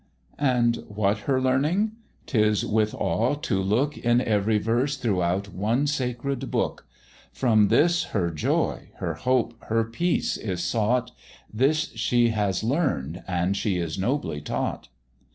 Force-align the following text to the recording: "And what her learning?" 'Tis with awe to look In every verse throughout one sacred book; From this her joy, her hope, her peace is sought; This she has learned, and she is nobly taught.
"And 0.39 0.77
what 0.87 1.19
her 1.29 1.39
learning?" 1.39 1.91
'Tis 2.25 2.65
with 2.65 2.95
awe 2.95 3.35
to 3.35 3.61
look 3.61 3.95
In 3.99 4.19
every 4.19 4.57
verse 4.57 4.97
throughout 4.97 5.53
one 5.53 5.85
sacred 5.85 6.49
book; 6.49 6.87
From 7.31 7.67
this 7.67 8.05
her 8.05 8.31
joy, 8.31 8.89
her 8.95 9.13
hope, 9.13 9.53
her 9.65 9.83
peace 9.83 10.37
is 10.37 10.63
sought; 10.63 11.11
This 11.53 11.91
she 11.93 12.29
has 12.29 12.63
learned, 12.63 13.21
and 13.27 13.55
she 13.55 13.77
is 13.77 13.99
nobly 13.99 14.41
taught. 14.41 14.87